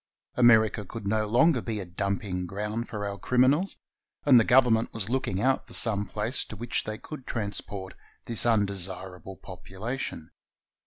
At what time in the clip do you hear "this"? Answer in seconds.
8.25-8.43